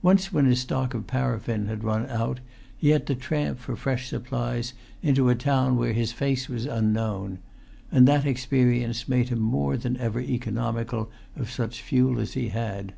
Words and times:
Once, 0.00 0.32
when 0.32 0.46
his 0.46 0.60
stock 0.62 0.94
of 0.94 1.06
par[Pg 1.06 1.42
212]affin 1.42 1.66
had 1.66 1.84
run 1.84 2.06
out, 2.08 2.40
he 2.78 2.88
had 2.88 3.06
to 3.06 3.14
tramp 3.14 3.58
for 3.58 3.76
fresh 3.76 4.08
supplies 4.08 4.72
into 5.02 5.28
a 5.28 5.34
town 5.34 5.76
where 5.76 5.92
his 5.92 6.12
face 6.12 6.48
was 6.48 6.64
unknown; 6.64 7.40
and 7.92 8.08
that 8.08 8.24
experience 8.24 9.06
made 9.06 9.28
him 9.28 9.38
more 9.38 9.76
than 9.76 9.98
ever 9.98 10.20
economical 10.20 11.10
of 11.36 11.50
such 11.50 11.82
fuel 11.82 12.18
as 12.18 12.32
he 12.32 12.48
had. 12.48 12.94